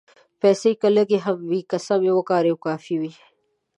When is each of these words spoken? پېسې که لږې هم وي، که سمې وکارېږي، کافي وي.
پېسې 0.39 0.71
که 0.79 0.87
لږې 0.95 1.19
هم 1.25 1.37
وي، 1.49 1.61
که 1.69 1.77
سمې 1.87 2.11
وکارېږي، 2.17 2.61
کافي 2.65 2.95
وي. 3.01 3.13